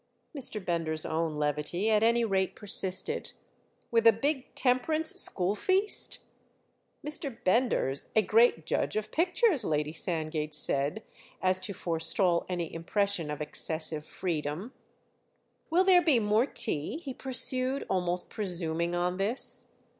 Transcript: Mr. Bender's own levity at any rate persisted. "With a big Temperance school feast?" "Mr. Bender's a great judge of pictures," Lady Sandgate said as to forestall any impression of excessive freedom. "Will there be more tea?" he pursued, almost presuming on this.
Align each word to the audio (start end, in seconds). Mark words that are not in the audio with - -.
Mr. 0.35 0.59
Bender's 0.65 1.05
own 1.05 1.35
levity 1.37 1.87
at 1.91 2.01
any 2.01 2.25
rate 2.25 2.55
persisted. 2.55 3.33
"With 3.91 4.07
a 4.07 4.11
big 4.11 4.55
Temperance 4.55 5.11
school 5.21 5.53
feast?" 5.53 6.17
"Mr. 7.05 7.43
Bender's 7.43 8.07
a 8.15 8.23
great 8.23 8.65
judge 8.65 8.95
of 8.95 9.11
pictures," 9.11 9.63
Lady 9.63 9.93
Sandgate 9.93 10.55
said 10.55 11.03
as 11.39 11.59
to 11.59 11.73
forestall 11.73 12.47
any 12.49 12.73
impression 12.73 13.29
of 13.29 13.41
excessive 13.43 14.03
freedom. 14.03 14.73
"Will 15.69 15.83
there 15.83 16.01
be 16.01 16.17
more 16.19 16.47
tea?" 16.47 16.97
he 16.97 17.13
pursued, 17.13 17.85
almost 17.87 18.27
presuming 18.31 18.95
on 18.95 19.17
this. 19.17 19.67